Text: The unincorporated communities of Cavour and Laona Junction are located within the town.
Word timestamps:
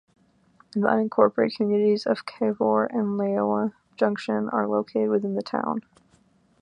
The 0.71 0.79
unincorporated 0.87 1.55
communities 1.57 2.07
of 2.07 2.25
Cavour 2.25 2.85
and 2.87 3.19
Laona 3.19 3.73
Junction 3.97 4.49
are 4.49 4.67
located 4.67 5.11
within 5.11 5.35
the 5.35 5.43
town. 5.43 5.81